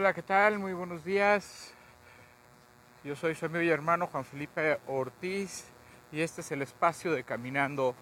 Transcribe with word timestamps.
Hola, 0.00 0.14
¿qué 0.14 0.22
tal? 0.22 0.60
Muy 0.60 0.74
buenos 0.74 1.04
días. 1.04 1.74
Yo 3.02 3.16
soy 3.16 3.34
su 3.34 3.46
amigo 3.46 3.62
y 3.62 3.68
hermano 3.68 4.06
Juan 4.06 4.24
Felipe 4.24 4.78
Ortiz 4.86 5.64
y 6.12 6.20
este 6.20 6.40
es 6.40 6.52
el 6.52 6.62
espacio 6.62 7.10
de 7.10 7.24
Caminando 7.24 7.96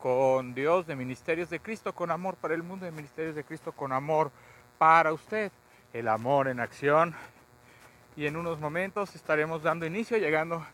con 0.00 0.54
Dios 0.54 0.86
de 0.86 0.96
Ministerios 0.96 1.50
de 1.50 1.60
Cristo 1.60 1.94
con 1.94 2.10
amor 2.10 2.36
para 2.36 2.54
el 2.54 2.62
mundo, 2.62 2.86
de 2.86 2.92
Ministerios 2.92 3.34
de 3.34 3.44
Cristo 3.44 3.72
con 3.72 3.92
amor 3.92 4.30
para 4.78 5.12
usted. 5.12 5.52
El 5.92 6.08
amor 6.08 6.48
en 6.48 6.60
acción. 6.60 7.14
Y 8.16 8.24
en 8.24 8.36
unos 8.36 8.58
momentos 8.58 9.14
estaremos 9.14 9.62
dando 9.62 9.84
inicio, 9.84 10.16
llegando 10.16 10.66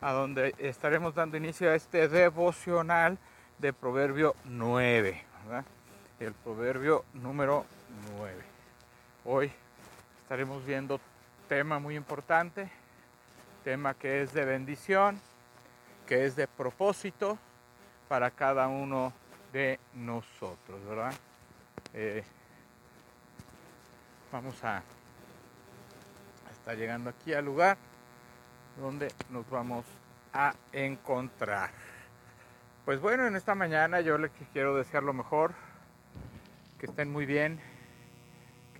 a 0.00 0.10
donde 0.10 0.56
estaremos 0.58 1.14
dando 1.14 1.36
inicio 1.36 1.70
a 1.70 1.76
este 1.76 2.08
devocional 2.08 3.16
de 3.58 3.72
Proverbio 3.72 4.34
9. 4.42 5.24
El 6.18 6.32
Proverbio 6.34 7.04
número 7.14 7.64
9. 8.18 8.42
Hoy 9.24 9.52
estaremos 10.30 10.64
viendo 10.64 11.00
tema 11.48 11.80
muy 11.80 11.96
importante, 11.96 12.70
tema 13.64 13.94
que 13.94 14.22
es 14.22 14.32
de 14.32 14.44
bendición, 14.44 15.20
que 16.06 16.24
es 16.24 16.36
de 16.36 16.46
propósito 16.46 17.36
para 18.08 18.30
cada 18.30 18.68
uno 18.68 19.12
de 19.52 19.80
nosotros, 19.92 20.86
¿verdad? 20.88 21.12
Eh, 21.94 22.22
vamos 24.30 24.62
a 24.62 24.84
estar 26.52 26.76
llegando 26.76 27.10
aquí 27.10 27.34
al 27.34 27.46
lugar 27.46 27.76
donde 28.80 29.08
nos 29.30 29.50
vamos 29.50 29.84
a 30.32 30.54
encontrar. 30.70 31.70
Pues 32.84 33.00
bueno, 33.00 33.26
en 33.26 33.34
esta 33.34 33.56
mañana 33.56 34.00
yo 34.00 34.16
les 34.16 34.30
quiero 34.52 34.76
desear 34.76 35.02
lo 35.02 35.12
mejor, 35.12 35.54
que 36.78 36.86
estén 36.86 37.10
muy 37.10 37.26
bien, 37.26 37.60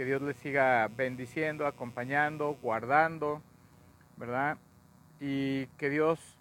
que 0.01 0.07
Dios 0.07 0.23
les 0.23 0.39
siga 0.39 0.89
bendiciendo, 0.89 1.67
acompañando, 1.67 2.57
guardando, 2.63 3.43
¿verdad? 4.17 4.57
Y 5.21 5.67
que 5.77 5.91
Dios 5.91 6.39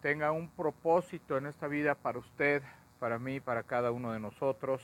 tenga 0.00 0.30
un 0.30 0.48
propósito 0.48 1.36
en 1.36 1.46
esta 1.46 1.66
vida 1.66 1.96
para 1.96 2.20
usted, 2.20 2.62
para 3.00 3.18
mí, 3.18 3.40
para 3.40 3.64
cada 3.64 3.90
uno 3.90 4.12
de 4.12 4.20
nosotros. 4.20 4.80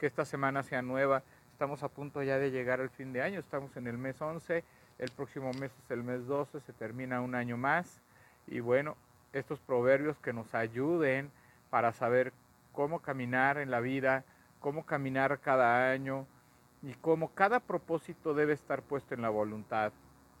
Que 0.00 0.06
esta 0.06 0.24
semana 0.24 0.62
sea 0.62 0.80
nueva. 0.80 1.22
Estamos 1.52 1.82
a 1.82 1.88
punto 1.90 2.22
ya 2.22 2.38
de 2.38 2.50
llegar 2.50 2.80
al 2.80 2.88
fin 2.88 3.12
de 3.12 3.20
año, 3.20 3.38
estamos 3.38 3.76
en 3.76 3.86
el 3.86 3.98
mes 3.98 4.18
11, 4.18 4.64
el 4.98 5.10
próximo 5.10 5.52
mes 5.52 5.70
es 5.84 5.90
el 5.90 6.02
mes 6.02 6.26
12, 6.26 6.60
se 6.60 6.72
termina 6.72 7.20
un 7.20 7.34
año 7.34 7.58
más. 7.58 8.00
Y 8.46 8.60
bueno, 8.60 8.96
estos 9.34 9.60
proverbios 9.60 10.16
que 10.20 10.32
nos 10.32 10.54
ayuden 10.54 11.30
para 11.68 11.92
saber 11.92 12.32
cómo 12.72 13.00
caminar 13.00 13.58
en 13.58 13.70
la 13.70 13.80
vida, 13.80 14.24
cómo 14.58 14.86
caminar 14.86 15.38
cada 15.40 15.90
año, 15.90 16.26
y 16.82 16.94
como 16.94 17.34
cada 17.34 17.60
propósito 17.60 18.34
debe 18.34 18.52
estar 18.52 18.82
puesto 18.82 19.14
en 19.14 19.22
la 19.22 19.30
voluntad 19.30 19.92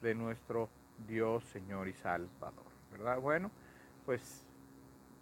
de 0.02 0.14
nuestro 0.14 0.68
Dios, 1.06 1.44
Señor 1.44 1.88
y 1.88 1.94
Salvador. 1.94 2.64
¿Verdad? 2.92 3.20
Bueno, 3.20 3.50
pues 4.06 4.44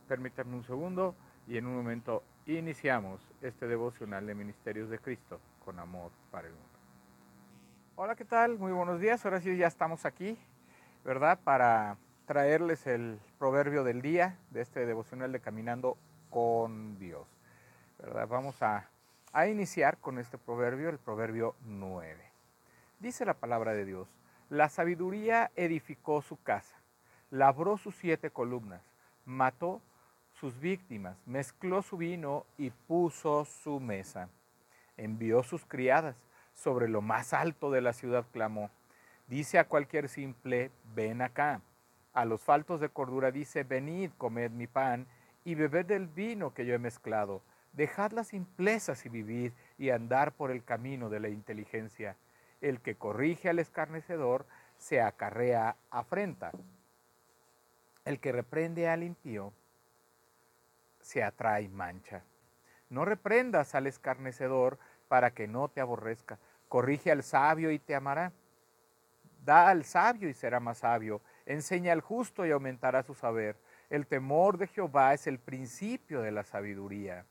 permítanme 0.09 0.56
un 0.56 0.64
segundo 0.64 1.14
y 1.47 1.56
en 1.56 1.67
un 1.67 1.77
momento 1.77 2.22
iniciamos 2.47 3.20
este 3.41 3.67
devocional 3.67 4.27
de 4.27 4.34
Ministerios 4.34 4.89
de 4.89 4.98
Cristo 4.98 5.41
con 5.64 5.78
amor 5.78 6.11
para 6.31 6.48
el 6.48 6.55
mundo. 6.55 6.69
Hola, 7.97 8.14
¿qué 8.14 8.25
tal? 8.25 8.59
Muy 8.59 8.72
buenos 8.72 9.00
días. 9.00 9.25
Ahora 9.25 9.41
sí 9.41 9.56
ya 9.56 9.67
estamos 9.67 10.05
aquí, 10.05 10.39
¿verdad? 11.05 11.41
Para 11.42 11.97
traerles 12.27 12.87
el 12.87 13.19
proverbio 13.39 13.84
del 13.84 14.03
día 14.03 14.39
de 14.50 14.61
este 14.61 14.84
devocional 14.84 15.33
de 15.33 15.41
Caminando 15.41 15.97
con 16.31 16.98
Dios. 16.98 17.27
¿Verdad? 17.98 18.28
Vamos 18.28 18.62
a 18.62 18.89
a 19.37 19.48
iniciar 19.48 19.98
con 19.98 20.19
este 20.19 20.38
proverbio, 20.38 20.88
el 20.88 20.97
proverbio 20.97 21.56
9. 21.66 22.16
Dice 23.00 23.27
la 23.27 23.34
palabra 23.34 23.75
de 23.75 23.84
Dios, 23.84 24.09
la 24.49 24.71
sabiduría 24.71 25.50
edificó 25.56 26.22
su 26.22 26.43
casa, 26.43 26.75
labró 27.31 27.77
sus 27.77 27.94
siete 27.97 28.31
columnas, 28.31 28.81
mató 29.27 29.83
sus 30.41 30.59
víctimas, 30.59 31.19
mezcló 31.27 31.83
su 31.83 31.99
vino 31.99 32.47
y 32.56 32.71
puso 32.71 33.44
su 33.44 33.78
mesa. 33.78 34.31
Envió 34.97 35.43
sus 35.43 35.66
criadas, 35.66 36.16
sobre 36.55 36.88
lo 36.88 37.03
más 37.03 37.34
alto 37.34 37.71
de 37.71 37.82
la 37.82 37.93
ciudad 37.93 38.25
clamó. 38.32 38.71
Dice 39.27 39.59
a 39.59 39.69
cualquier 39.69 40.09
simple, 40.09 40.71
ven 40.94 41.21
acá. 41.21 41.61
A 42.15 42.25
los 42.25 42.41
faltos 42.41 42.81
de 42.81 42.88
cordura 42.88 43.31
dice, 43.31 43.65
venid, 43.65 44.12
comed 44.16 44.50
mi 44.53 44.66
pan 44.66 45.06
y 45.44 45.56
bebed 45.56 45.84
del 45.84 46.06
vino 46.06 46.55
que 46.55 46.65
yo 46.65 46.72
he 46.72 46.78
mezclado 46.78 47.43
Dejad 47.76 48.12
las 48.12 48.28
simplezas 48.28 49.04
y 49.04 49.10
vivid 49.10 49.53
y 49.76 49.91
andar 49.91 50.32
por 50.32 50.50
el 50.50 50.64
camino 50.64 51.10
de 51.10 51.20
la 51.20 51.28
inteligencia. 51.28 52.16
El 52.62 52.81
que 52.81 52.94
corrige 52.94 53.50
al 53.50 53.59
escarnecedor 53.59 54.47
se 54.78 55.03
acarrea 55.03 55.76
afrenta. 55.91 56.53
El 58.06 58.19
que 58.19 58.32
reprende 58.32 58.88
al 58.88 59.03
impío 59.03 59.53
se 61.03 61.22
atrae 61.22 61.69
mancha. 61.69 62.22
No 62.88 63.04
reprendas 63.04 63.75
al 63.75 63.87
escarnecedor 63.87 64.78
para 65.08 65.32
que 65.32 65.47
no 65.47 65.69
te 65.69 65.82
aborrezca. 65.82 66.38
Corrige 66.70 67.12
al 67.12 67.22
sabio 67.22 67.70
y 67.70 67.78
te 67.78 67.94
amará. 67.94 68.32
Da 69.44 69.69
al 69.69 69.84
sabio 69.84 70.31
y 70.31 70.34
será 70.34 70.60
más 70.60 70.78
sabio. 70.78 71.20
Enseña 71.44 71.93
al 71.93 72.00
justo 72.00 72.47
y 72.47 72.53
aumentará 72.53 73.03
su 73.03 73.12
saber. 73.12 73.58
El 73.91 74.06
temor 74.06 74.56
de 74.56 74.66
Jehová 74.66 75.12
es 75.12 75.26
el 75.26 75.38
principio 75.38 76.22
de 76.22 76.32
la 76.32 76.43
sabiduría 76.43 77.26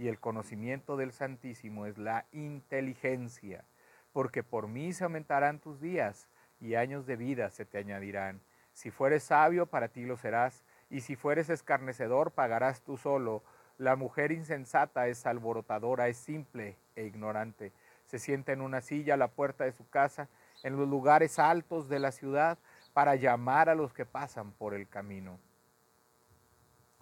y 0.00 0.08
el 0.08 0.18
conocimiento 0.18 0.96
del 0.96 1.12
Santísimo 1.12 1.84
es 1.84 1.98
la 1.98 2.24
inteligencia, 2.32 3.66
porque 4.14 4.42
por 4.42 4.66
mí 4.66 4.94
se 4.94 5.04
aumentarán 5.04 5.60
tus 5.60 5.78
días 5.78 6.26
y 6.58 6.74
años 6.74 7.04
de 7.04 7.16
vida 7.16 7.50
se 7.50 7.66
te 7.66 7.76
añadirán. 7.76 8.40
Si 8.72 8.90
fueres 8.90 9.24
sabio, 9.24 9.66
para 9.66 9.88
ti 9.88 10.06
lo 10.06 10.16
serás, 10.16 10.64
y 10.88 11.02
si 11.02 11.16
fueres 11.16 11.50
escarnecedor, 11.50 12.30
pagarás 12.30 12.80
tú 12.80 12.96
solo. 12.96 13.42
La 13.76 13.94
mujer 13.94 14.32
insensata 14.32 15.06
es 15.06 15.26
alborotadora, 15.26 16.08
es 16.08 16.16
simple 16.16 16.78
e 16.96 17.04
ignorante. 17.04 17.70
Se 18.06 18.18
sienta 18.18 18.52
en 18.52 18.62
una 18.62 18.80
silla 18.80 19.14
a 19.14 19.18
la 19.18 19.28
puerta 19.28 19.64
de 19.64 19.72
su 19.72 19.86
casa, 19.90 20.30
en 20.62 20.78
los 20.78 20.88
lugares 20.88 21.38
altos 21.38 21.90
de 21.90 21.98
la 21.98 22.10
ciudad, 22.10 22.56
para 22.94 23.16
llamar 23.16 23.68
a 23.68 23.74
los 23.74 23.92
que 23.92 24.06
pasan 24.06 24.52
por 24.52 24.72
el 24.72 24.88
camino, 24.88 25.38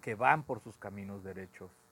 que 0.01 0.15
van 0.15 0.43
por 0.43 0.59
sus 0.59 0.77
caminos 0.77 1.23
derechos. 1.23 1.88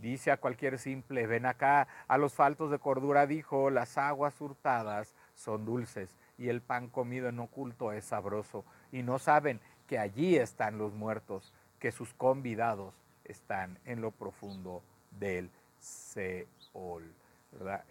Dice 0.00 0.30
a 0.30 0.36
cualquier 0.36 0.78
simple, 0.78 1.26
ven 1.26 1.46
acá, 1.46 1.88
a 2.06 2.18
los 2.18 2.34
faltos 2.34 2.70
de 2.70 2.78
cordura 2.78 3.26
dijo, 3.26 3.70
las 3.70 3.96
aguas 3.96 4.38
hurtadas 4.40 5.14
son 5.34 5.64
dulces 5.64 6.14
y 6.36 6.48
el 6.48 6.60
pan 6.60 6.88
comido 6.88 7.28
en 7.28 7.38
oculto 7.38 7.92
es 7.92 8.04
sabroso. 8.04 8.64
Y 8.92 9.02
no 9.02 9.18
saben 9.18 9.60
que 9.86 9.98
allí 9.98 10.36
están 10.36 10.78
los 10.78 10.92
muertos, 10.92 11.54
que 11.78 11.92
sus 11.92 12.12
convidados 12.14 12.94
están 13.24 13.78
en 13.84 14.00
lo 14.02 14.10
profundo 14.10 14.82
del 15.12 15.50
Seol. 15.78 17.14
¿verdad? 17.52 17.84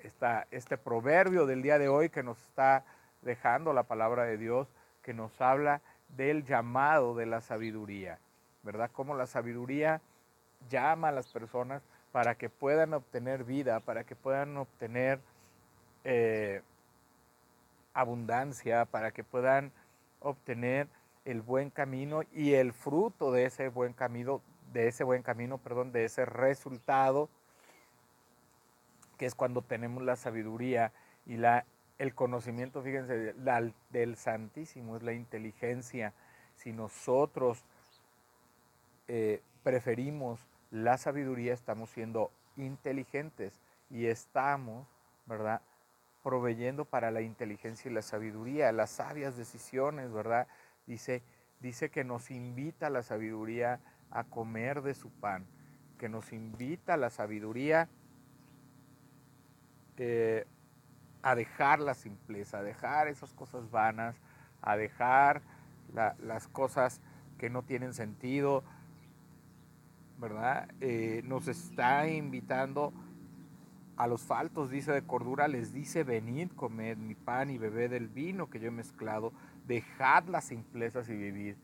este 0.52 0.78
proverbio 0.78 1.46
del 1.48 1.64
día 1.64 1.80
de 1.80 1.90
hoy 1.90 2.10
que 2.10 2.22
nos 2.22 2.40
está 2.44 2.86
dejando 3.22 3.74
la 3.74 3.84
palabra 3.84 4.24
de 4.24 4.38
Dios, 4.38 4.68
que 5.02 5.14
nos 5.14 5.42
habla 5.42 5.82
del 6.10 6.46
llamado 6.46 7.16
de 7.16 7.26
la 7.26 7.42
sabiduría, 7.42 8.20
¿verdad? 8.62 8.92
Como 8.92 9.16
la 9.16 9.26
sabiduría 9.26 10.02
llama 10.70 11.10
a 11.10 11.12
las 11.12 11.28
personas 11.28 11.84
para 12.12 12.36
que 12.36 12.50
puedan 12.50 12.94
obtener 12.94 13.44
vida, 13.44 13.80
para 13.82 14.04
que 14.06 14.16
puedan 14.16 14.56
obtener 14.58 15.20
eh, 16.04 16.62
abundancia, 17.94 18.86
para 18.86 19.12
que 19.12 19.24
puedan 19.24 19.72
obtener 20.20 20.88
el 21.26 21.42
buen 21.42 21.70
camino 21.70 22.22
y 22.32 22.54
el 22.54 22.72
fruto 22.74 23.32
de 23.32 23.46
ese 23.46 23.70
buen 23.70 23.94
camino, 23.94 24.42
de 24.72 24.88
ese 24.88 25.04
buen 25.04 25.24
camino, 25.24 25.58
perdón, 25.58 25.92
de 25.92 26.06
ese 26.06 26.26
resultado, 26.26 27.30
que 29.18 29.26
es 29.26 29.36
cuando 29.36 29.62
tenemos 29.62 30.04
la 30.04 30.16
sabiduría 30.16 30.92
y 31.26 31.38
la, 31.38 31.66
el 31.98 32.14
conocimiento, 32.14 32.82
fíjense, 32.82 33.34
del 33.90 34.16
Santísimo, 34.18 34.98
es 34.98 35.04
la 35.04 35.14
inteligencia. 35.14 36.14
Si 36.56 36.72
nosotros 36.74 37.66
eh, 39.08 39.42
preferimos 39.64 40.40
la 40.76 40.98
sabiduría 40.98 41.54
estamos 41.54 41.90
siendo 41.90 42.32
inteligentes 42.58 43.62
y 43.90 44.08
estamos, 44.08 44.86
¿verdad? 45.26 45.62
Proveyendo 46.22 46.84
para 46.84 47.12
la 47.12 47.22
inteligencia 47.22 47.90
y 47.90 47.94
la 47.94 48.02
sabiduría, 48.02 48.74
las 48.74 48.90
sabias 48.90 49.38
decisiones, 49.38 50.12
¿verdad? 50.12 50.48
Dice, 50.86 51.24
dice 51.62 51.90
que 51.90 52.04
nos 52.04 52.30
invita 52.30 52.90
la 52.90 53.04
sabiduría 53.04 53.80
a 54.12 54.26
comer 54.26 54.82
de 54.82 54.96
su 54.96 55.10
pan, 55.10 55.46
que 55.98 56.10
nos 56.10 56.34
invita 56.34 56.98
la 56.98 57.10
sabiduría 57.10 57.88
eh, 59.96 60.46
a 61.22 61.36
dejar 61.36 61.80
la 61.80 61.94
simpleza, 61.94 62.58
a 62.58 62.64
dejar 62.64 63.08
esas 63.08 63.34
cosas 63.34 63.72
vanas, 63.72 64.18
a 64.62 64.76
dejar 64.76 65.42
las 65.94 66.50
cosas 66.50 67.00
que 67.38 67.50
no 67.50 67.64
tienen 67.64 67.94
sentido, 67.94 68.66
¿verdad? 70.18 70.70
Eh, 70.82 71.22
nos 71.26 71.48
está 71.48 72.08
invitando 72.08 72.94
A 73.98 74.08
los 74.08 74.24
faltos 74.24 74.70
dice 74.70 74.92
de 74.92 75.04
cordura, 75.04 75.48
les 75.48 75.72
dice, 75.72 76.04
venid, 76.04 76.50
comed 76.56 76.98
mi 76.98 77.16
pan 77.16 77.50
y 77.50 77.58
bebed 77.58 77.94
el 77.94 78.10
vino 78.10 78.50
que 78.50 78.60
yo 78.60 78.68
he 78.68 78.72
mezclado, 78.72 79.32
dejad 79.68 80.26
las 80.26 80.46
simplezas 80.46 81.08
y 81.10 81.16
vivid. 81.16 81.56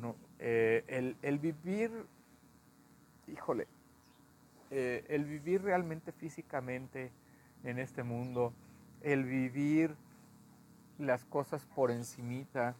No, 0.00 0.16
eh, 0.38 0.84
el, 0.88 1.16
el, 1.20 1.38
vivir, 1.38 1.90
híjole, 3.26 3.66
eh, 4.70 5.04
el 5.08 5.26
vivir 5.26 5.62
realmente 5.62 6.12
físicamente 6.12 7.12
en 7.62 7.78
este 7.78 8.02
mundo, 8.02 8.54
el 9.02 9.24
vivir 9.24 9.94
las 10.98 11.24
cosas 11.26 11.66
por 11.66 11.90
encimita, 11.90 12.74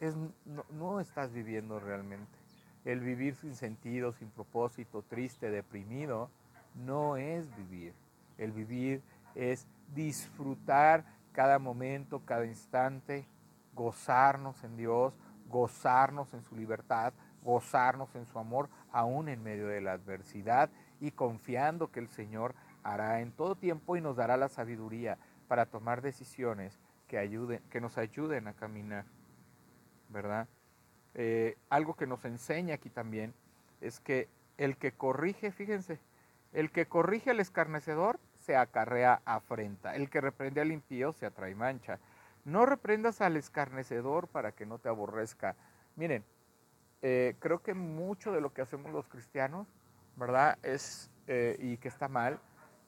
es, 0.00 0.16
no, 0.16 0.64
no 0.72 0.98
estás 0.98 1.32
viviendo 1.32 1.78
realmente. 1.78 2.41
El 2.84 3.00
vivir 3.00 3.34
sin 3.36 3.54
sentido, 3.54 4.12
sin 4.12 4.30
propósito, 4.30 5.02
triste, 5.02 5.50
deprimido, 5.50 6.30
no 6.74 7.16
es 7.16 7.54
vivir. 7.56 7.94
El 8.38 8.52
vivir 8.52 9.02
es 9.34 9.66
disfrutar 9.94 11.04
cada 11.32 11.58
momento, 11.58 12.20
cada 12.24 12.44
instante, 12.46 13.26
gozarnos 13.74 14.62
en 14.64 14.76
Dios, 14.76 15.14
gozarnos 15.48 16.34
en 16.34 16.42
su 16.42 16.56
libertad, 16.56 17.12
gozarnos 17.42 18.14
en 18.14 18.26
su 18.26 18.38
amor, 18.38 18.68
aún 18.90 19.28
en 19.28 19.42
medio 19.42 19.68
de 19.68 19.80
la 19.80 19.92
adversidad 19.92 20.70
y 21.00 21.10
confiando 21.10 21.90
que 21.90 22.00
el 22.00 22.08
Señor 22.08 22.54
hará 22.82 23.20
en 23.20 23.32
todo 23.32 23.54
tiempo 23.54 23.96
y 23.96 24.00
nos 24.00 24.16
dará 24.16 24.36
la 24.36 24.48
sabiduría 24.48 25.18
para 25.48 25.66
tomar 25.66 26.02
decisiones 26.02 26.78
que, 27.08 27.18
ayuden, 27.18 27.60
que 27.70 27.80
nos 27.80 27.98
ayuden 27.98 28.48
a 28.48 28.54
caminar, 28.54 29.04
¿verdad? 30.08 30.48
Eh, 31.14 31.56
algo 31.68 31.94
que 31.94 32.06
nos 32.06 32.24
enseña 32.24 32.74
aquí 32.74 32.88
también 32.90 33.34
es 33.80 34.00
que 34.00 34.28
el 34.56 34.76
que 34.76 34.92
corrige, 34.92 35.52
fíjense, 35.52 35.98
el 36.52 36.70
que 36.70 36.86
corrige 36.86 37.30
al 37.30 37.40
escarnecedor 37.40 38.18
se 38.34 38.56
acarrea 38.56 39.22
afrenta, 39.24 39.94
el 39.94 40.10
que 40.10 40.20
reprende 40.20 40.60
al 40.60 40.72
impío 40.72 41.12
se 41.12 41.26
atrae 41.26 41.54
mancha. 41.54 41.98
No 42.44 42.66
reprendas 42.66 43.20
al 43.20 43.36
escarnecedor 43.36 44.28
para 44.28 44.52
que 44.52 44.66
no 44.66 44.78
te 44.78 44.88
aborrezca. 44.88 45.54
Miren, 45.96 46.24
eh, 47.02 47.36
creo 47.38 47.62
que 47.62 47.74
mucho 47.74 48.32
de 48.32 48.40
lo 48.40 48.52
que 48.52 48.62
hacemos 48.62 48.92
los 48.92 49.08
cristianos, 49.08 49.66
¿verdad? 50.16 50.58
Es, 50.62 51.10
eh, 51.26 51.56
y 51.58 51.76
que 51.78 51.88
está 51.88 52.08
mal, 52.08 52.38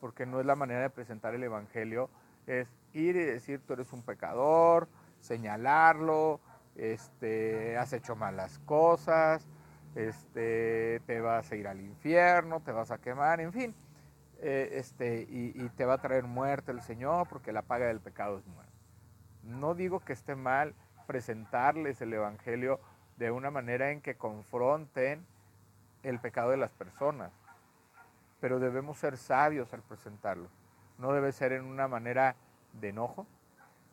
porque 0.00 0.26
no 0.26 0.40
es 0.40 0.46
la 0.46 0.56
manera 0.56 0.82
de 0.82 0.90
presentar 0.90 1.34
el 1.34 1.42
Evangelio, 1.42 2.10
es 2.46 2.68
ir 2.92 3.16
y 3.16 3.24
decir 3.24 3.60
tú 3.66 3.72
eres 3.72 3.92
un 3.92 4.02
pecador, 4.02 4.88
señalarlo, 5.20 6.40
este, 6.76 7.76
has 7.76 7.92
hecho 7.92 8.16
malas 8.16 8.58
cosas, 8.60 9.46
este, 9.94 11.00
te 11.06 11.20
vas 11.20 11.50
a 11.50 11.56
ir 11.56 11.68
al 11.68 11.80
infierno, 11.80 12.60
te 12.60 12.72
vas 12.72 12.90
a 12.90 12.98
quemar, 12.98 13.40
en 13.40 13.52
fin, 13.52 13.74
eh, 14.40 14.70
este, 14.72 15.26
y, 15.28 15.52
y, 15.54 15.68
te 15.70 15.84
va 15.84 15.94
a 15.94 15.98
traer 15.98 16.24
muerte 16.24 16.72
el 16.72 16.82
Señor 16.82 17.28
porque 17.28 17.52
la 17.52 17.62
paga 17.62 17.86
del 17.86 18.00
pecado 18.00 18.38
es 18.38 18.46
muerte. 18.46 18.72
No 19.42 19.74
digo 19.74 20.00
que 20.00 20.12
esté 20.12 20.34
mal 20.34 20.74
presentarles 21.06 22.00
el 22.00 22.12
Evangelio 22.12 22.80
de 23.16 23.30
una 23.30 23.50
manera 23.50 23.90
en 23.90 24.00
que 24.00 24.16
confronten 24.16 25.24
el 26.02 26.18
pecado 26.18 26.50
de 26.50 26.56
las 26.56 26.72
personas, 26.72 27.32
pero 28.40 28.58
debemos 28.58 28.98
ser 28.98 29.16
sabios 29.16 29.72
al 29.72 29.82
presentarlo. 29.82 30.48
No 30.98 31.12
debe 31.12 31.32
ser 31.32 31.52
en 31.52 31.64
una 31.64 31.88
manera 31.88 32.36
de 32.72 32.90
enojo, 32.90 33.26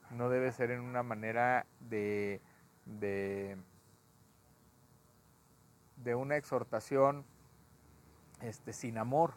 no 0.10 0.30
debe 0.30 0.52
ser 0.52 0.72
en 0.72 0.82
una 0.82 1.04
manera 1.04 1.66
de 1.80 2.42
de, 2.86 3.58
de 5.98 6.16
una 6.16 6.36
exhortación 6.38 7.26
este, 8.42 8.74
sin 8.74 8.98
amor, 8.98 9.34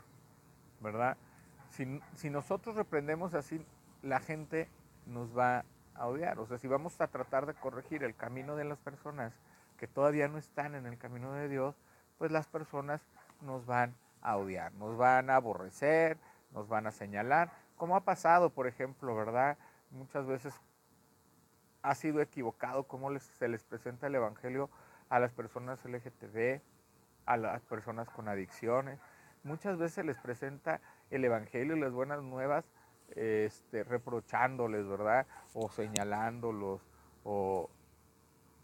¿verdad? 0.81 1.17
Si, 1.71 2.01
si 2.15 2.31
nosotros 2.31 2.77
reprendemos 2.77 3.35
así, 3.35 3.65
la 4.03 4.21
gente 4.21 4.69
nos 5.07 5.37
va 5.37 5.65
a 5.95 6.07
odiar. 6.07 6.39
O 6.39 6.47
sea, 6.47 6.59
si 6.59 6.69
vamos 6.69 7.01
a 7.01 7.09
tratar 7.09 7.47
de 7.47 7.55
corregir 7.55 8.03
el 8.05 8.15
camino 8.15 8.57
de 8.57 8.65
las 8.65 8.79
personas 8.79 9.33
que 9.77 9.87
todavía 9.87 10.29
no 10.29 10.39
están 10.39 10.75
en 10.75 10.87
el 10.87 10.99
camino 10.99 11.33
de 11.33 11.49
Dios, 11.49 11.75
pues 12.19 12.31
las 12.31 12.47
personas 12.47 13.03
nos 13.41 13.67
van 13.67 13.95
a 14.23 14.37
odiar, 14.37 14.73
nos 14.75 14.97
van 14.97 15.31
a 15.31 15.37
aborrecer, 15.37 16.19
nos 16.53 16.69
van 16.69 16.87
a 16.87 16.93
señalar, 16.93 17.53
como 17.77 17.97
ha 17.97 18.05
pasado, 18.05 18.51
por 18.51 18.67
ejemplo, 18.67 19.15
¿verdad? 19.15 19.59
Muchas 19.91 20.27
veces 20.27 20.55
ha 21.85 21.95
sido 21.95 22.23
equivocado 22.23 22.85
cómo 22.85 23.17
se 23.19 23.47
les 23.47 23.63
presenta 23.63 24.07
el 24.07 24.15
Evangelio 24.15 24.71
a 25.11 25.21
las 25.21 25.33
personas 25.33 25.85
LGTB, 25.85 26.63
a 27.27 27.37
las 27.37 27.63
personas 27.67 28.09
con 28.09 28.27
adicciones. 28.27 28.99
Muchas 29.43 29.77
veces 29.77 29.97
se 29.97 30.05
les 30.05 30.19
presenta 30.19 30.81
el 31.11 31.27
Evangelio 31.27 31.77
y 31.77 31.81
las 31.81 31.93
buenas 31.93 32.23
nuevas 32.23 32.65
este, 33.11 33.85
reprochándoles, 33.85 34.89
¿verdad? 34.89 35.27
O 35.53 35.69
señalándolos, 35.69 36.81
o 37.23 37.69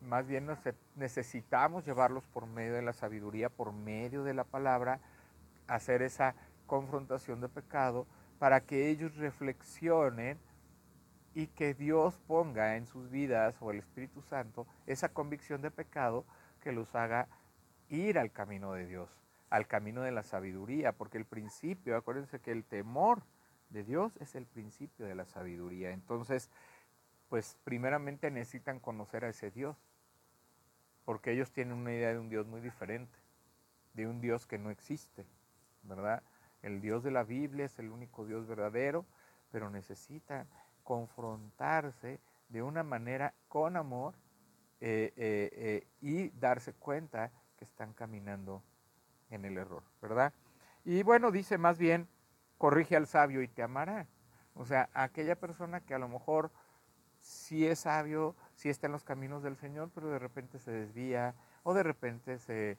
más 0.01 0.27
bien 0.27 0.49
necesitamos 0.97 1.85
llevarlos 1.85 2.25
por 2.25 2.47
medio 2.47 2.73
de 2.73 2.81
la 2.81 2.95
sabiduría, 2.95 3.51
por 3.51 3.75
medio 3.75 4.25
de 4.25 4.33
la 4.33 4.45
palabra, 4.45 4.99
hacer 5.69 6.01
esa 6.01 6.35
confrontación 6.67 7.43
de 7.43 7.51
pecado 7.51 8.07
para 8.39 8.63
que 8.63 8.89
ellos 8.89 9.15
reflexionen 9.17 10.39
y 11.35 11.47
que 11.49 11.75
Dios 11.75 12.19
ponga 12.27 12.77
en 12.77 12.87
sus 12.87 13.11
vidas 13.11 13.57
o 13.61 13.71
el 13.71 13.79
Espíritu 13.79 14.23
Santo 14.23 14.67
esa 14.87 15.11
convicción 15.11 15.63
de 15.63 15.71
pecado 15.71 16.25
que 16.61 16.73
los 16.73 16.95
haga 16.95 17.29
ir 17.89 18.19
al 18.19 18.33
camino 18.33 18.73
de 18.73 18.87
Dios, 18.87 19.11
al 19.49 19.67
camino 19.67 20.03
de 20.03 20.13
la 20.13 20.23
sabiduría, 20.23 20.93
porque 20.93 21.19
el 21.19 21.25
principio, 21.25 21.97
acuérdense 21.97 22.41
que 22.41 22.53
el 22.53 22.65
temor 22.65 23.23
de 23.71 23.85
Dios 23.85 24.17
es 24.21 24.35
el 24.35 24.47
principio 24.47 25.07
de 25.07 25.15
la 25.15 25.25
sabiduría. 25.25 25.91
Entonces, 25.91 26.51
pues 27.29 27.57
primeramente 27.65 28.31
necesitan 28.31 28.81
conocer 28.81 29.25
a 29.25 29.29
ese 29.29 29.51
Dios, 29.51 29.77
porque 31.05 31.33
ellos 31.33 31.53
tienen 31.53 31.79
una 31.79 31.93
idea 31.93 32.11
de 32.11 32.19
un 32.19 32.29
Dios 32.29 32.47
muy 32.47 32.61
diferente, 32.61 33.17
de 33.95 34.07
un 34.07 34.21
Dios 34.21 34.47
que 34.47 34.59
no 34.59 34.71
existe, 34.71 35.27
¿verdad? 35.83 36.23
El 36.63 36.81
Dios 36.81 37.03
de 37.03 37.11
la 37.11 37.25
Biblia 37.25 37.65
es 37.65 37.79
el 37.79 37.91
único 37.91 38.27
Dios 38.27 38.47
verdadero, 38.47 39.07
pero 39.51 39.71
necesitan 39.71 40.47
confrontarse 40.91 42.19
de 42.49 42.65
una 42.65 42.83
manera 42.83 43.33
con 43.47 43.77
amor 43.77 44.13
eh, 44.81 45.13
eh, 45.17 45.51
eh, 45.53 45.87
y 46.01 46.31
darse 46.31 46.73
cuenta 46.73 47.31
que 47.57 47.65
están 47.65 47.93
caminando 47.93 48.61
en 49.31 49.45
el 49.45 49.57
error, 49.57 49.85
¿verdad? 50.03 50.33
Y 50.85 51.05
bueno, 51.05 51.31
dice 51.31 51.59
más 51.59 51.79
bien, 51.79 52.09
corrige 52.59 52.97
al 52.97 53.07
sabio 53.07 53.41
y 53.41 53.47
te 53.47 53.63
amará. 53.63 54.09
O 54.57 54.65
sea, 54.65 54.91
aquella 54.93 55.37
persona 55.37 55.79
que 55.79 55.95
a 55.95 56.01
lo 56.01 56.09
mejor 56.09 56.51
sí 57.21 57.65
es 57.65 57.79
sabio, 57.79 58.35
sí 58.57 58.69
está 58.69 58.89
en 58.89 58.93
los 58.93 59.05
caminos 59.05 59.45
del 59.45 59.57
Señor, 59.59 59.93
pero 59.95 60.09
de 60.09 60.19
repente 60.19 60.59
se 60.59 60.73
desvía 60.73 61.37
o 61.63 61.73
de 61.73 61.85
repente 61.85 62.39
se, 62.39 62.79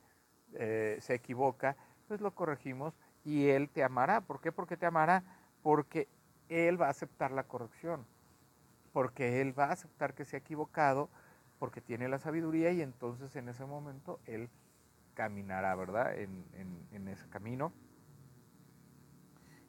se 0.52 1.14
equivoca, 1.14 1.78
pues 2.10 2.20
lo 2.20 2.36
corregimos 2.36 2.94
y 3.24 3.48
Él 3.48 3.70
te 3.70 3.86
amará. 3.86 4.20
¿Por 4.20 4.42
qué? 4.42 4.52
Porque 4.52 4.76
te 4.76 4.86
amará. 4.86 5.24
Porque 5.64 6.10
él 6.52 6.80
va 6.80 6.88
a 6.88 6.92
aceptar 6.92 7.32
la 7.32 7.44
corrección, 7.44 8.06
porque 8.92 9.42
él 9.42 9.58
va 9.58 9.66
a 9.66 9.72
aceptar 9.72 10.14
que 10.14 10.26
se 10.26 10.36
ha 10.36 10.40
equivocado, 10.40 11.10
porque 11.60 11.80
tiene 11.80 12.10
la 12.10 12.20
sabiduría 12.20 12.72
y 12.72 12.82
entonces 12.82 13.36
en 13.36 13.48
ese 13.48 13.66
momento 13.66 14.20
él 14.26 14.50
caminará, 15.14 15.76
¿verdad? 15.76 16.18
En, 16.18 17.08
ese 17.08 17.28
camino 17.30 17.74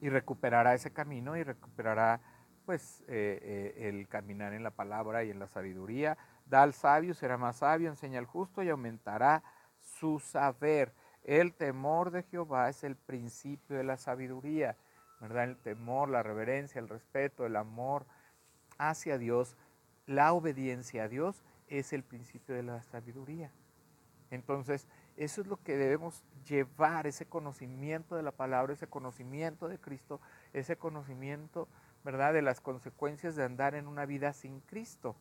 y 0.00 0.08
recuperará 0.08 0.74
ese 0.74 0.92
camino 0.92 1.36
y 1.36 1.42
recuperará 1.42 2.20
pues 2.64 3.02
eh, 3.08 3.38
eh, 3.42 3.88
el 3.88 4.08
caminar 4.08 4.52
en 4.52 4.62
la 4.62 4.70
palabra 4.70 5.24
y 5.24 5.30
en 5.30 5.38
la 5.38 5.48
sabiduría. 5.48 6.16
Da 6.46 6.62
al 6.62 6.72
sabio, 6.72 7.14
será 7.14 7.36
más 7.36 7.56
sabio, 7.56 7.88
enseña 7.88 8.18
al 8.18 8.26
justo 8.26 8.62
y 8.62 8.68
aumentará 8.68 9.42
su 9.78 10.18
saber. 10.18 10.94
El 11.24 11.54
temor 11.54 12.10
de 12.10 12.22
Jehová 12.24 12.68
es 12.68 12.84
el 12.84 12.96
principio 12.96 13.76
de 13.76 13.84
la 13.84 13.96
sabiduría. 13.96 14.76
¿Verdad? 15.22 15.44
El 15.44 15.56
temor, 15.56 16.08
la 16.08 16.24
reverencia, 16.24 16.80
el 16.80 16.88
respeto, 16.88 17.46
el 17.46 17.54
amor 17.54 18.04
hacia 18.76 19.18
Dios, 19.18 19.56
la 20.04 20.32
obediencia 20.32 21.04
a 21.04 21.08
Dios 21.08 21.44
es 21.68 21.92
el 21.92 22.02
principio 22.02 22.56
de 22.56 22.64
la 22.64 22.82
sabiduría. 22.82 23.52
Entonces, 24.30 24.88
eso 25.16 25.40
es 25.40 25.46
lo 25.46 25.62
que 25.62 25.76
debemos 25.76 26.24
llevar, 26.48 27.06
ese 27.06 27.24
conocimiento 27.26 28.16
de 28.16 28.24
la 28.24 28.32
palabra, 28.32 28.72
ese 28.72 28.88
conocimiento 28.88 29.68
de 29.68 29.78
Cristo, 29.78 30.20
ese 30.52 30.76
conocimiento, 30.76 31.68
¿verdad?, 32.02 32.32
de 32.32 32.42
las 32.42 32.60
consecuencias 32.60 33.36
de 33.36 33.44
andar 33.44 33.76
en 33.76 33.86
una 33.86 34.06
vida 34.06 34.32
sin 34.32 34.58
Cristo, 34.60 35.14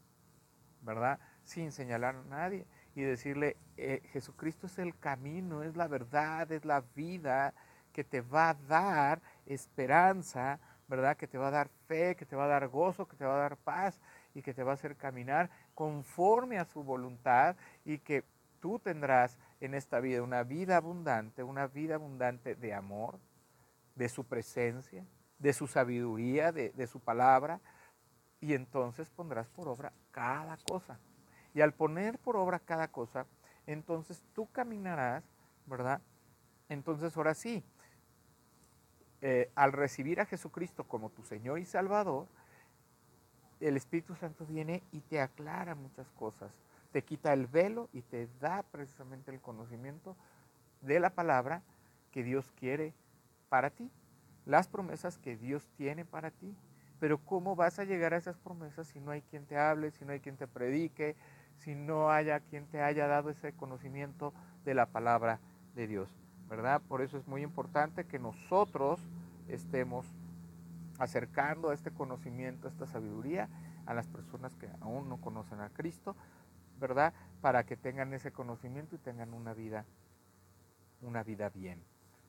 ¿verdad? 0.81 1.20
Sin 1.43 1.72
señalar 1.72 2.15
a 2.15 2.24
nadie 2.24 2.65
y 2.96 3.01
decirle, 3.01 3.55
eh, 3.77 4.01
Jesucristo 4.12 4.65
es 4.65 4.79
el 4.79 4.98
camino, 4.98 5.62
es 5.62 5.75
la 5.75 5.88
verdad, 5.88 6.51
es 6.51 6.65
la 6.65 6.81
vida, 6.96 7.53
que 7.92 8.04
te 8.04 8.22
va 8.22 8.50
a 8.50 8.54
dar 8.54 9.22
esperanza, 9.46 10.60
¿verdad? 10.88 11.16
Que 11.16 11.28
te 11.28 11.38
va 11.38 11.48
a 11.48 11.52
dar 11.52 11.70
fe, 11.88 12.16
que 12.16 12.26
te 12.26 12.36
va 12.36 12.46
a 12.46 12.48
dar 12.48 12.68
gozo, 12.68 13.08
que 13.08 13.16
te 13.16 13.26
va 13.26 13.36
a 13.36 13.42
dar 13.42 13.58
paz 13.58 14.00
y 14.34 14.42
que 14.42 14.54
te 14.54 14.64
va 14.64 14.72
a 14.72 14.74
hacer 14.76 14.96
caminar 14.96 15.50
conforme 15.74 16.58
a 16.58 16.66
su 16.66 16.84
voluntad 16.84 17.56
y 17.86 18.00
que 18.00 18.24
tú 18.60 18.80
tendrás 18.80 19.38
en 19.60 19.74
esta 19.74 20.00
vida 20.00 20.22
una 20.22 20.44
vida 20.44 20.78
abundante, 20.78 21.44
una 21.44 21.68
vida 21.68 21.96
abundante 21.96 22.56
de 22.56 22.74
amor, 22.74 23.20
de 23.96 24.08
su 24.10 24.26
presencia, 24.26 25.06
de 25.40 25.54
su 25.54 25.68
sabiduría, 25.68 26.52
de, 26.52 26.88
su 26.88 27.00
palabra, 27.00 27.60
y 28.40 28.54
entonces 28.54 29.10
pondrás 29.10 29.48
por 29.50 29.68
obra 29.68 29.92
cada 30.12 30.58
cosa. 30.58 31.00
Y 31.54 31.62
al 31.62 31.74
poner 31.74 32.18
por 32.20 32.38
obra 32.38 32.60
cada 32.60 32.88
cosa, 32.88 33.26
entonces 33.66 34.24
tú 34.34 34.50
caminarás, 34.52 35.24
¿verdad? 35.66 36.02
Entonces 36.70 37.16
ahora 37.18 37.34
sí, 37.34 37.64
eh, 39.22 39.51
al 39.56 39.72
recibir 39.72 40.20
a 40.20 40.25
Jesucristo 40.25 40.84
como 40.84 41.10
tu 41.12 41.24
Señor 41.24 41.60
y 41.60 41.66
Salvador, 41.66 42.28
el 43.60 43.78
Espíritu 43.78 44.16
Santo 44.16 44.46
viene 44.46 44.82
y 44.92 45.01
te 45.01 45.22
aclara 45.22 45.75
muchas 45.75 46.10
cosas, 46.12 46.51
te 46.92 47.04
quita 47.04 47.32
el 47.32 47.46
velo 47.46 47.90
y 47.94 48.01
te 48.01 48.28
da 48.40 48.63
precisamente 48.63 49.32
el 49.32 49.40
conocimiento 49.40 50.16
de 50.82 51.00
la 51.00 51.12
palabra 51.12 51.62
que 52.12 52.24
Dios 52.24 52.51
quiere 52.60 52.94
para 53.50 53.70
ti, 53.70 53.92
las 54.46 54.68
promesas 54.68 55.18
que 55.18 55.38
Dios 55.38 55.70
tiene 55.78 56.04
para 56.04 56.32
ti. 56.32 56.56
Pero 57.00 57.18
¿cómo 57.20 57.56
vas 57.56 57.80
a 57.80 57.84
llegar 57.84 58.13
a 58.13 58.18
esas 58.18 58.38
promesas 58.38 58.88
si 58.88 59.00
no 59.00 59.12
hay 59.12 59.22
quien 59.22 59.46
te 59.46 59.58
hable, 59.58 59.92
si 59.92 60.06
no 60.06 60.12
hay 60.12 60.20
quien 60.20 60.38
te 60.38 60.48
predique, 60.48 61.16
si 61.58 61.75
no 61.75 62.12
haya 62.12 62.40
quien 62.40 62.66
te 62.68 62.82
haya 62.82 63.08
dado 63.08 63.30
ese 63.30 63.54
conocimiento 63.54 64.34
de 64.66 64.74
la 64.74 64.88
palabra 64.88 65.40
de 65.75 65.88
Dios? 65.88 66.10
¿Verdad? 66.51 66.81
Por 66.86 67.01
eso 67.01 67.17
es 67.17 67.29
muy 67.29 67.43
importante 67.43 68.03
que 68.03 68.20
nosotros 68.20 69.00
estemos 69.48 70.05
acercando 71.00 71.72
este 71.72 71.91
conocimiento, 71.91 72.67
esta 72.67 72.86
sabiduría 72.86 73.48
a 73.86 73.93
las 73.93 74.10
personas 74.10 74.53
que 74.58 74.70
aún 74.81 75.08
no 75.08 75.22
conocen 75.22 75.62
a 75.62 75.70
Cristo, 75.70 76.13
¿verdad? 76.77 77.13
Para 77.39 77.65
que 77.65 77.77
tengan 77.77 78.13
ese 78.13 78.34
conocimiento 78.34 78.98
y 78.98 79.00
tengan 79.00 79.34
una 79.34 79.53
vida, 79.53 79.86
una 81.01 81.24
vida 81.24 81.48
bien. 81.48 81.81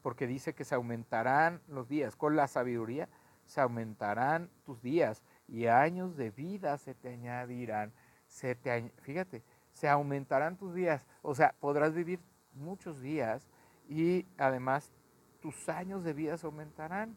Porque 0.02 0.28
dice 0.28 0.54
que 0.54 0.62
se 0.62 0.76
aumentarán 0.76 1.60
los 1.66 1.88
días. 1.88 2.14
Con 2.14 2.36
la 2.36 2.46
sabiduría 2.46 3.08
se 3.44 3.60
aumentarán 3.60 4.50
tus 4.64 4.80
días 4.82 5.24
y 5.48 5.66
años 5.66 6.16
de 6.16 6.30
vida 6.30 6.78
se 6.78 6.94
te 6.94 7.08
añadirán. 7.08 7.92
Se 8.28 8.54
te, 8.54 8.88
fíjate, 9.00 9.42
se 9.72 9.88
aumentarán 9.88 10.56
tus 10.56 10.74
días. 10.74 11.08
O 11.22 11.34
sea, 11.34 11.56
podrás 11.58 11.92
vivir 11.92 12.20
muchos 12.54 13.00
días 13.00 13.48
y 13.88 14.26
además 14.38 14.92
tus 15.40 15.68
años 15.68 16.04
de 16.04 16.12
vida 16.12 16.36
se 16.38 16.46
aumentarán, 16.46 17.16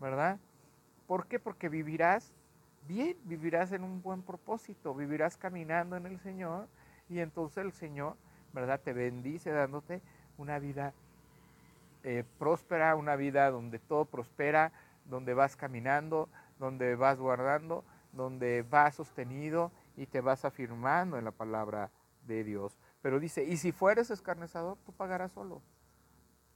¿verdad? 0.00 0.38
¿Por 1.06 1.26
qué? 1.26 1.38
Porque 1.38 1.68
vivirás 1.68 2.32
bien, 2.86 3.16
vivirás 3.24 3.72
en 3.72 3.82
un 3.82 4.02
buen 4.02 4.22
propósito, 4.22 4.94
vivirás 4.94 5.36
caminando 5.36 5.96
en 5.96 6.06
el 6.06 6.18
Señor 6.20 6.68
y 7.08 7.18
entonces 7.18 7.64
el 7.64 7.72
Señor, 7.72 8.16
¿verdad? 8.52 8.80
Te 8.80 8.92
bendice 8.92 9.50
dándote 9.50 10.02
una 10.38 10.58
vida 10.58 10.94
eh, 12.02 12.24
próspera, 12.38 12.96
una 12.96 13.16
vida 13.16 13.50
donde 13.50 13.78
todo 13.78 14.04
prospera, 14.04 14.72
donde 15.06 15.34
vas 15.34 15.56
caminando, 15.56 16.28
donde 16.58 16.96
vas 16.96 17.18
guardando, 17.18 17.84
donde 18.12 18.62
vas 18.62 18.94
sostenido 18.94 19.72
y 19.96 20.06
te 20.06 20.20
vas 20.20 20.44
afirmando 20.44 21.18
en 21.18 21.24
la 21.24 21.30
palabra 21.30 21.90
de 22.26 22.44
Dios. 22.44 22.78
Pero 23.02 23.20
dice, 23.20 23.44
y 23.44 23.56
si 23.56 23.72
fueres 23.72 24.10
escarnezador, 24.10 24.78
tú 24.84 24.92
pagarás 24.92 25.32
solo. 25.32 25.62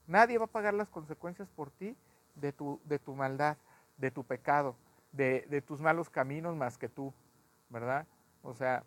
Nadie 0.08 0.38
va 0.38 0.46
a 0.46 0.48
pagar 0.48 0.72
las 0.72 0.88
consecuencias 0.88 1.48
por 1.50 1.70
ti 1.70 1.94
de 2.34 2.50
tu, 2.52 2.80
de 2.84 2.98
tu 2.98 3.14
maldad, 3.14 3.58
de 3.98 4.10
tu 4.10 4.24
pecado, 4.24 4.74
de, 5.12 5.62
tus 5.66 5.80
malos 5.80 6.08
caminos 6.08 6.56
más 6.56 6.78
que 6.78 6.88
tú, 6.88 7.12
¿verdad? 7.68 8.06
O 8.42 8.54
sea, 8.54 8.84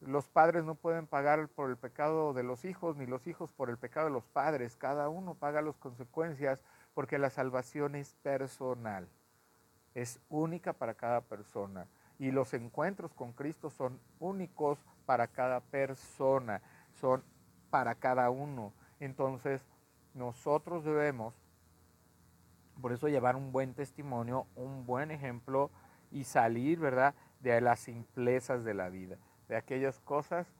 los 0.00 0.28
padres 0.28 0.64
no 0.64 0.74
pueden 0.74 1.06
pagar 1.06 1.48
por 1.48 1.70
el 1.70 1.76
pecado 1.76 2.32
de 2.32 2.42
los 2.42 2.64
hijos, 2.64 2.96
ni 2.96 3.06
los 3.06 3.28
hijos 3.28 3.52
por 3.52 3.70
el 3.70 3.78
pecado 3.78 4.06
de 4.06 4.12
los 4.12 4.26
padres. 4.26 4.76
Cada 4.76 5.08
uno 5.08 5.34
paga 5.34 5.62
las 5.62 5.76
consecuencias 5.76 6.64
porque 6.94 7.18
la 7.18 7.30
salvación 7.30 7.94
es 7.94 8.14
personal, 8.22 9.08
es 9.94 10.18
única 10.28 10.72
para 10.72 10.94
cada 10.94 11.20
persona. 11.20 11.86
Y 12.18 12.32
los 12.32 12.54
encuentros 12.54 13.14
con 13.14 13.32
Cristo 13.32 13.70
son 13.70 14.00
únicos 14.18 14.84
para 15.06 15.28
cada 15.28 15.60
persona, 15.60 16.60
son 17.00 17.22
para 17.70 17.94
cada 17.94 18.30
uno. 18.30 18.72
Entonces, 19.00 19.64
nosotros 20.14 20.84
debemos, 20.84 21.34
por 22.80 22.92
eso 22.92 23.08
llevar 23.08 23.36
un 23.36 23.52
buen 23.52 23.74
testimonio, 23.74 24.46
un 24.54 24.86
buen 24.86 25.10
ejemplo 25.10 25.70
y 26.10 26.24
salir, 26.24 26.78
¿verdad?, 26.78 27.14
de 27.40 27.60
las 27.60 27.80
simplezas 27.80 28.64
de 28.64 28.74
la 28.74 28.88
vida, 28.88 29.18
de 29.48 29.56
aquellas 29.56 30.00
cosas 30.00 30.54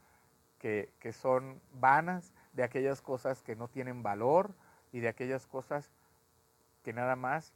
que, 0.58 1.12
son 1.12 1.60
vanas, 1.72 2.32
de 2.52 2.62
aquellas 2.62 3.02
cosas 3.02 3.42
que 3.42 3.56
no 3.56 3.68
tienen 3.68 4.02
valor 4.02 4.54
y 4.92 5.00
de 5.00 5.08
aquellas 5.08 5.46
cosas 5.46 5.90
que 6.84 6.92
nada 6.92 7.16
más 7.16 7.52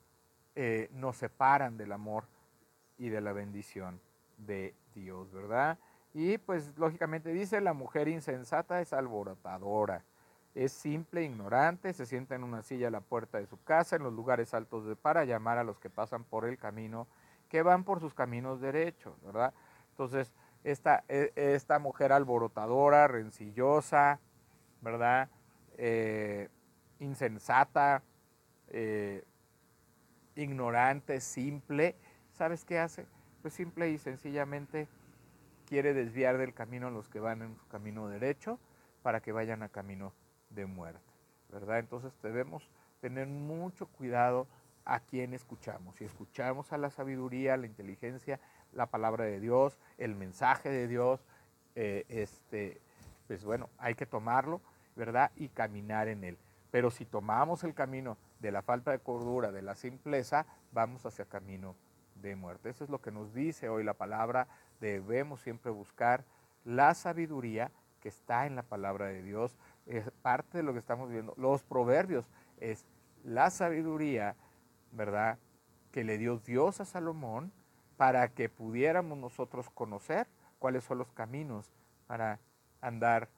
eh, 0.55 0.88
nos 0.93 1.17
separan 1.17 1.76
del 1.76 1.93
amor 1.93 2.25
y 2.99 3.09
de 3.09 3.21
la 3.21 3.33
bendición 3.33 4.00
de 4.38 4.75
Dios, 4.95 5.31
¿verdad? 5.33 5.79
Y 6.15 6.38
pues 6.38 6.76
lógicamente 6.76 7.31
dice, 7.33 7.61
la 7.61 7.75
mujer 7.75 8.09
insensata 8.09 8.81
es 8.81 8.93
alborotadora 8.93 10.05
es 10.57 10.73
simple, 10.73 11.23
ignorante, 11.23 11.93
se 11.93 12.07
sienta 12.07 12.35
en 12.35 12.43
una 12.43 12.63
silla 12.63 12.89
a 12.89 12.91
la 12.91 13.03
puerta 13.03 13.39
de 13.39 13.47
su 13.47 13.63
casa, 13.63 13.97
en 13.97 14.03
los 14.03 14.15
lugares 14.15 14.55
altos 14.55 14.87
de 14.87 14.97
para 14.97 15.27
llamar 15.27 15.59
a 15.59 15.65
los 15.65 15.79
que 15.79 15.91
pasan 15.91 16.25
por 16.25 16.47
el 16.47 16.57
camino, 16.57 17.07
que 17.51 17.61
van 17.61 17.85
por 17.85 18.01
sus 18.01 18.15
caminos 18.15 18.63
derechos, 18.63 19.15
¿verdad? 19.23 19.53
Entonces, 19.91 20.33
esta, 20.65 21.05
e, 21.09 21.31
esta 21.37 21.79
mujer 21.79 22.11
alborotadora, 22.11 23.07
rencillosa, 23.07 24.19
¿verdad? 24.81 25.29
Eh, 25.77 26.49
insensata, 27.01 28.03
eh, 28.69 29.25
ignorante, 30.37 31.21
simple, 31.21 31.97
¿sabes 32.33 32.65
qué 32.65 32.79
hace? 32.79 33.05
Pues 33.43 33.53
simple 33.53 33.91
y 33.91 33.99
sencillamente 33.99 34.89
quiere 35.67 35.93
desviar 35.93 36.39
del 36.39 36.55
camino 36.55 36.87
a 36.87 36.91
los 36.91 37.11
que 37.11 37.21
van 37.21 37.43
en 37.43 37.57
su 37.57 37.69
camino 37.69 38.09
derecho 38.09 38.59
para 39.03 39.21
que 39.21 39.33
vayan 39.33 39.63
a 39.63 39.69
camino 39.69 40.15
de 40.50 40.67
muerte, 40.67 41.12
¿verdad? 41.50 41.79
Entonces 41.79 42.12
debemos 42.23 42.69
tener 43.00 43.26
mucho 43.26 43.87
cuidado 43.87 44.47
a 44.85 45.00
quién 45.00 45.35
escuchamos. 45.35 45.97
Si 45.97 46.05
escuchamos 46.05 46.73
a 46.73 46.79
la 46.79 46.91
sabiduría, 46.91 47.57
la 47.57 47.67
inteligencia, 47.67 48.41
la 48.73 48.87
palabra 48.87 49.25
de 49.25 49.41
Dios, 49.41 49.79
el 49.99 50.15
mensaje 50.15 50.71
de 50.71 50.87
Dios, 50.88 51.25
eh, 51.75 52.05
este, 52.09 52.81
pues 53.26 53.45
bueno, 53.45 53.69
hay 53.79 53.95
que 53.95 54.07
tomarlo, 54.07 54.61
¿verdad? 54.95 55.33
Y 55.37 55.49
caminar 55.49 56.09
en 56.09 56.25
él. 56.25 56.38
Pero 56.71 56.91
si 56.91 57.05
tomamos 57.05 57.65
el 57.65 57.75
camino 57.75 58.17
de 58.41 58.53
la 58.53 58.62
falta 58.62 58.91
de 58.91 58.99
cordura, 58.99 59.50
de 59.50 59.62
la 59.62 59.75
simpleza, 59.75 60.47
vamos 60.73 61.05
hacia 61.05 61.25
camino 61.25 61.75
de 62.15 62.37
muerte. 62.37 62.71
Eso 62.71 62.85
es 62.85 62.91
lo 62.91 63.00
que 63.00 63.11
nos 63.11 63.35
dice 63.35 63.69
hoy 63.69 63.85
la 63.85 63.95
palabra. 63.95 64.47
Debemos 64.81 65.41
siempre 65.41 65.71
buscar 65.71 66.25
la 66.65 66.95
sabiduría 66.95 67.71
que 68.00 68.09
está 68.09 68.47
en 68.47 68.57
la 68.57 68.62
palabra 68.62 69.07
de 69.07 69.23
Dios, 69.23 69.57
es 69.87 70.11
parte 70.23 70.59
de 70.59 70.64
lo 70.64 70.73
que 70.73 70.78
estamos 70.78 71.09
viendo. 71.09 71.35
Los 71.37 71.62
proverbios 71.62 72.26
es 72.59 72.85
la 73.25 73.50
sabiduría, 73.50 74.37
¿verdad? 74.93 75.38
Que 75.93 76.05
le 76.05 76.19
dio 76.19 76.38
Dios 76.38 76.81
a 76.81 76.85
Salomón 76.85 77.52
para 77.97 78.28
que 78.28 78.49
pudiéramos 78.49 79.16
nosotros 79.19 79.71
conocer 79.71 80.26
cuáles 80.59 80.85
son 80.85 80.99
los 80.99 81.11
caminos 81.12 81.71
para 82.07 82.40
andar 82.81 83.28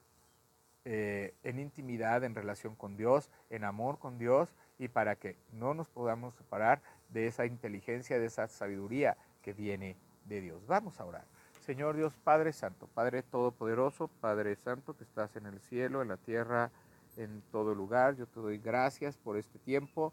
eh, 0.85 1.33
en 1.43 1.59
intimidad, 1.59 2.23
en 2.23 2.35
relación 2.35 2.75
con 2.75 2.97
Dios, 2.97 3.29
en 3.49 3.63
amor 3.63 3.99
con 3.99 4.17
Dios 4.17 4.53
y 4.77 4.87
para 4.87 5.15
que 5.15 5.37
no 5.51 5.73
nos 5.73 5.89
podamos 5.89 6.35
separar 6.35 6.81
de 7.09 7.27
esa 7.27 7.45
inteligencia, 7.45 8.19
de 8.19 8.25
esa 8.25 8.47
sabiduría 8.47 9.17
que 9.41 9.53
viene 9.53 9.97
de 10.25 10.41
Dios. 10.41 10.65
Vamos 10.67 10.99
a 10.99 11.05
orar. 11.05 11.25
Señor 11.69 11.95
Dios 11.95 12.15
Padre 12.23 12.51
Santo, 12.51 12.89
Padre 12.95 13.21
Todopoderoso, 13.21 14.07
Padre 14.07 14.55
Santo 14.55 14.97
que 14.97 15.03
estás 15.03 15.35
en 15.35 15.45
el 15.45 15.59
cielo, 15.59 16.01
en 16.01 16.07
la 16.07 16.17
tierra, 16.17 16.71
en 17.15 17.43
todo 17.51 17.75
lugar, 17.75 18.15
yo 18.15 18.25
te 18.25 18.39
doy 18.39 18.57
gracias 18.57 19.17
por 19.17 19.37
este 19.37 19.59
tiempo 19.59 20.11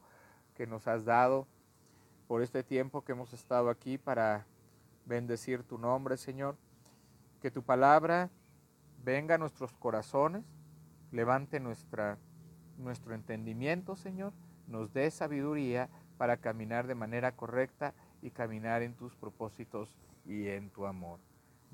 que 0.54 0.66
nos 0.66 0.86
has 0.86 1.06
dado, 1.06 1.46
por 2.28 2.42
este 2.42 2.62
tiempo 2.62 3.02
que 3.02 3.12
hemos 3.12 3.32
estado 3.32 3.70
aquí 3.70 3.96
para 3.96 4.44
bendecir 5.06 5.62
tu 5.62 5.78
nombre, 5.78 6.18
Señor. 6.18 6.58
Que 7.40 7.50
tu 7.50 7.62
palabra 7.62 8.28
venga 9.02 9.36
a 9.36 9.38
nuestros 9.38 9.72
corazones, 9.72 10.44
levante 11.10 11.58
nuestro 11.58 12.18
entendimiento, 13.14 13.96
Señor, 13.96 14.34
nos 14.66 14.92
dé 14.92 15.10
sabiduría 15.10 15.88
para 16.18 16.36
caminar 16.36 16.86
de 16.86 16.96
manera 16.96 17.32
correcta 17.32 17.94
y 18.20 18.30
caminar 18.30 18.82
en 18.82 18.92
tus 18.92 19.16
propósitos 19.16 19.96
y 20.26 20.48
en 20.48 20.68
tu 20.68 20.84
amor. 20.84 21.18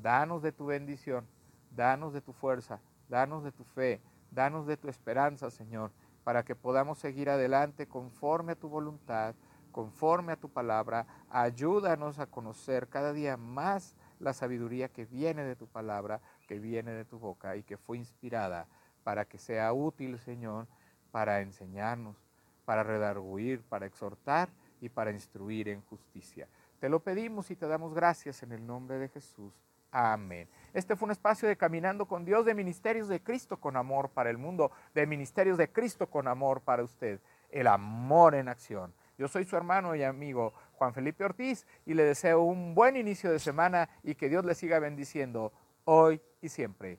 Danos 0.02 0.42
de 0.42 0.50
tu 0.50 0.66
bendición, 0.66 1.28
danos 1.70 2.12
de 2.12 2.20
tu 2.20 2.32
fuerza, 2.32 2.80
danos 3.08 3.44
de 3.44 3.52
tu 3.52 3.62
fe, 3.62 4.00
danos 4.32 4.66
de 4.66 4.76
tu 4.76 4.88
esperanza, 4.88 5.48
Señor, 5.48 5.92
para 6.24 6.44
que 6.44 6.56
podamos 6.56 6.98
seguir 6.98 7.30
adelante 7.30 7.86
conforme 7.86 8.52
a 8.52 8.58
tu 8.58 8.68
voluntad, 8.68 9.36
conforme 9.70 10.32
a 10.32 10.36
tu 10.36 10.48
palabra. 10.48 11.06
Ayúdanos 11.30 12.18
a 12.18 12.26
conocer 12.26 12.88
cada 12.88 13.12
día 13.12 13.36
más 13.36 13.94
la 14.18 14.32
sabiduría 14.32 14.88
que 14.88 15.04
viene 15.04 15.44
de 15.44 15.54
tu 15.54 15.68
palabra, 15.68 16.20
que 16.48 16.58
viene 16.58 16.90
de 16.90 17.04
tu 17.04 17.20
boca 17.20 17.54
y 17.56 17.62
que 17.62 17.76
fue 17.76 17.96
inspirada 17.96 18.66
para 19.04 19.24
que 19.24 19.38
sea 19.38 19.72
útil, 19.72 20.18
Señor, 20.18 20.66
para 21.12 21.42
enseñarnos, 21.42 22.16
para 22.64 22.82
redarguir, 22.82 23.62
para 23.62 23.86
exhortar 23.86 24.48
y 24.80 24.88
para 24.88 25.12
instruir 25.12 25.68
en 25.68 25.80
justicia. 25.82 26.48
Te 26.80 26.88
lo 26.88 26.98
pedimos 26.98 27.52
y 27.52 27.56
te 27.56 27.68
damos 27.68 27.94
gracias 27.94 28.42
en 28.42 28.50
el 28.50 28.66
nombre 28.66 28.98
de 28.98 29.08
Jesús. 29.08 29.54
Amén. 29.94 30.48
Este 30.72 30.96
fue 30.96 31.04
un 31.04 31.12
espacio 31.12 31.46
de 31.46 31.58
Caminando 31.58 32.06
con 32.06 32.24
Dios, 32.24 32.46
de 32.46 32.54
Ministerios 32.54 33.08
de 33.08 33.22
Cristo 33.22 33.60
con 33.60 33.76
amor 33.76 34.08
para 34.08 34.30
el 34.30 34.38
mundo, 34.38 34.72
de 34.94 35.06
Ministerios 35.06 35.58
de 35.58 35.70
Cristo 35.70 36.08
con 36.08 36.26
amor 36.26 36.62
para 36.62 36.82
usted. 36.82 37.20
El 37.50 37.66
amor 37.66 38.34
en 38.34 38.48
acción. 38.48 38.94
Yo 39.18 39.28
soy 39.28 39.44
su 39.44 39.54
hermano 39.54 39.94
y 39.94 40.02
amigo 40.02 40.54
Juan 40.72 40.94
Felipe 40.94 41.24
Ortiz 41.24 41.66
y 41.84 41.92
le 41.92 42.04
deseo 42.04 42.40
un 42.40 42.74
buen 42.74 42.96
inicio 42.96 43.30
de 43.30 43.38
semana 43.38 43.90
y 44.02 44.14
que 44.14 44.30
Dios 44.30 44.46
le 44.46 44.54
siga 44.54 44.78
bendiciendo 44.78 45.52
hoy 45.84 46.22
y 46.40 46.48
siempre. 46.48 46.98